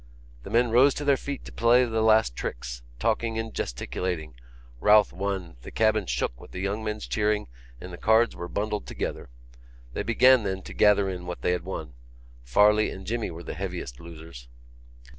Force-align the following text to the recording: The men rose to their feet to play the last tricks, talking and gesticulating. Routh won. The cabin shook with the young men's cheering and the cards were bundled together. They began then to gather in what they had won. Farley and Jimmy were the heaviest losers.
The 0.41 0.49
men 0.49 0.71
rose 0.71 0.95
to 0.95 1.05
their 1.05 1.15
feet 1.15 1.45
to 1.45 1.51
play 1.51 1.85
the 1.85 2.01
last 2.01 2.35
tricks, 2.35 2.81
talking 2.97 3.37
and 3.37 3.53
gesticulating. 3.53 4.33
Routh 4.79 5.13
won. 5.13 5.57
The 5.61 5.69
cabin 5.69 6.07
shook 6.07 6.41
with 6.41 6.49
the 6.49 6.59
young 6.59 6.83
men's 6.83 7.05
cheering 7.05 7.47
and 7.79 7.93
the 7.93 7.99
cards 7.99 8.35
were 8.35 8.47
bundled 8.49 8.87
together. 8.87 9.29
They 9.93 10.01
began 10.01 10.41
then 10.41 10.63
to 10.63 10.73
gather 10.73 11.07
in 11.07 11.27
what 11.27 11.43
they 11.43 11.51
had 11.51 11.65
won. 11.65 11.93
Farley 12.41 12.89
and 12.89 13.05
Jimmy 13.05 13.29
were 13.29 13.43
the 13.43 13.53
heaviest 13.53 13.99
losers. 13.99 14.47